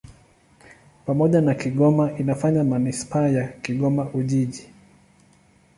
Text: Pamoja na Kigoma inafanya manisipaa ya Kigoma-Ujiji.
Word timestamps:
Pamoja 1.05 1.41
na 1.41 1.53
Kigoma 1.55 2.17
inafanya 2.17 2.63
manisipaa 2.63 3.27
ya 3.27 3.47
Kigoma-Ujiji. 3.47 4.69